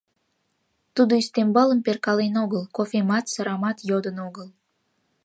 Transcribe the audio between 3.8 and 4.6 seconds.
йодын огыл.